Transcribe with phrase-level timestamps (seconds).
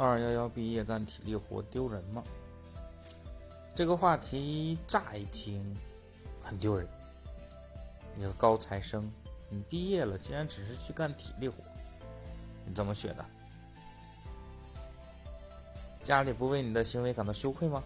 [0.00, 2.22] 二幺幺毕业干体力活丢人吗？
[3.74, 5.76] 这个话题乍一听
[6.40, 6.88] 很丢人。
[8.14, 9.12] 你个高材生，
[9.50, 11.64] 你毕业了竟然只是去干体力活，
[12.64, 13.26] 你怎么学的？
[16.04, 17.82] 家里不为你的行为感到羞愧吗？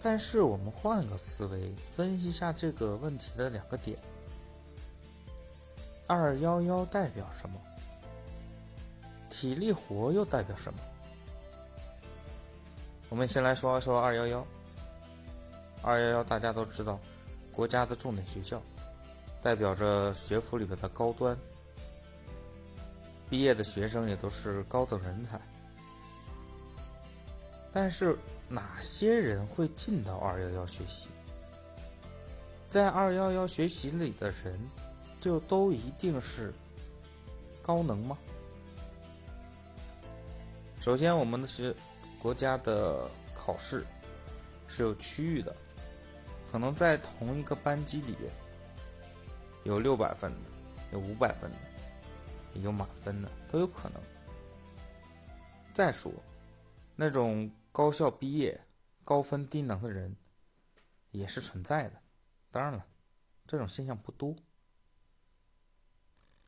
[0.00, 3.98] 但是我们换个思维，分析一下这个问题的两个点：
[6.06, 7.60] 二幺幺代表什么？
[9.40, 10.78] 体力活又代表什么？
[13.08, 14.46] 我们先来说说二幺幺。
[15.80, 17.00] 二幺幺大家都知道，
[17.50, 18.62] 国家的重点学校，
[19.40, 21.34] 代表着学府里边的高端，
[23.30, 25.40] 毕业的学生也都是高等人才。
[27.72, 31.08] 但是哪些人会进到二幺幺学习？
[32.68, 34.60] 在二幺幺学习里的人，
[35.18, 36.52] 就都一定是
[37.62, 38.18] 高能吗？
[40.80, 41.74] 首先，我们的学
[42.18, 43.84] 国家的考试
[44.66, 45.54] 是有区域的，
[46.50, 48.32] 可能在同一个班级里边
[49.64, 50.38] 有六百分的，
[50.92, 51.58] 有五百分的，
[52.54, 54.00] 也有满分的，都有可能。
[55.74, 56.10] 再说，
[56.96, 58.62] 那种高校毕业
[59.04, 60.16] 高分低能的人
[61.10, 62.00] 也是存在的，
[62.50, 62.86] 当然了，
[63.46, 64.34] 这种现象不多。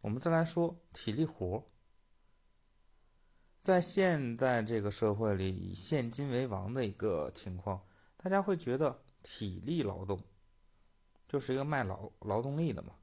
[0.00, 1.64] 我们再来说体力活。
[3.66, 7.84] 在现在这个社会里，以现金为王的一个情况，
[8.16, 10.22] 大家会觉得体力劳动
[11.26, 12.94] 就是一个卖劳劳动力的嘛，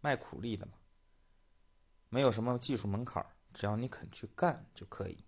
[0.00, 0.72] 卖苦力的嘛，
[2.08, 5.22] 没有什么技术门槛，只要你肯去干就可以。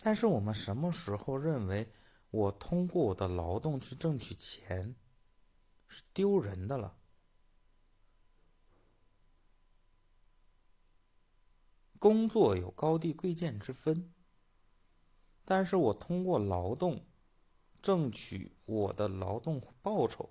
[0.00, 1.92] 但是我们什么时候认为
[2.32, 4.96] 我通过我的劳动去挣取钱
[5.86, 6.96] 是丢人的了？
[12.02, 14.12] 工作有高低贵贱之分，
[15.44, 17.06] 但是我通过劳动
[17.80, 20.30] 挣取我的劳动报酬，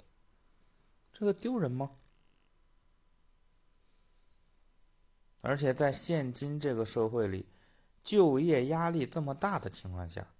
[1.13, 1.91] 这个丢人吗？
[5.39, 7.47] 而且在现今这个社会里，
[8.03, 10.33] 就业压力这么大的情况下，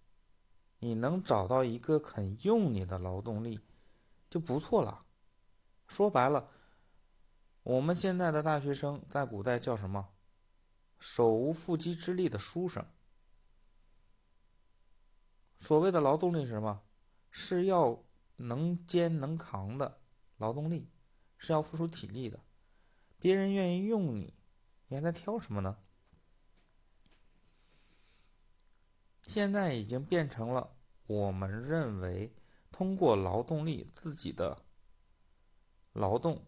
[0.80, 3.62] 你能找到一个肯用你的劳动力，
[4.30, 5.06] 就不错了。
[5.88, 6.50] 说白了，
[7.64, 10.10] 我们现在的大学生在古代叫什么？
[11.02, 12.86] 手无缚鸡之力的书生，
[15.58, 16.84] 所谓的劳动力是什么？
[17.32, 18.04] 是要
[18.36, 20.00] 能肩能扛的
[20.38, 20.92] 劳动力，
[21.40, 22.40] 是要付出体力的。
[23.18, 24.36] 别人愿意用你，
[24.90, 25.80] 你还在挑什么呢？
[29.24, 30.76] 现在已经变成了
[31.08, 32.36] 我们认为
[32.72, 34.64] 通过劳动力自己的
[35.94, 36.46] 劳动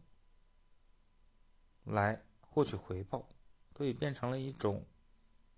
[1.85, 3.27] 来获取回报。
[3.73, 4.85] 都已变成了一种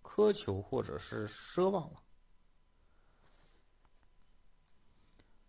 [0.01, 2.01] 苛求或者是奢望了，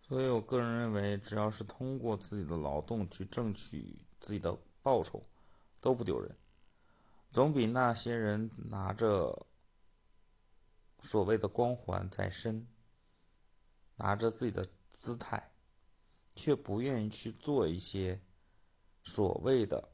[0.03, 5.25] 所以我个人认为，只要是通过自己的劳动去争取自己的报酬，
[5.81, 6.37] 都不丢人，
[7.31, 9.47] 总比那些人拿着
[11.03, 12.67] 所谓的光环在身，
[13.97, 15.53] 拿着自己的姿态，
[16.35, 18.21] 却不愿意去做一些
[19.05, 19.93] 所谓的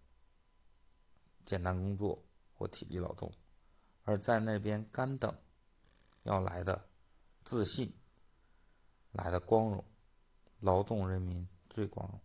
[1.44, 2.22] 简单工作。
[2.62, 3.33] 或体力劳动，
[4.05, 5.37] 而在那边干等，
[6.23, 6.89] 要来的
[7.43, 7.93] 自信，
[9.11, 9.84] 来的光荣，
[10.61, 12.21] 劳动人民最光荣。